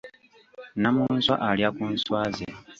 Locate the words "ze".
2.35-2.45